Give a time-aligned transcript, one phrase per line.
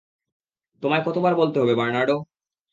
[0.83, 2.17] তোমায় কতবার বলতে হবে, বার্নার্ডো?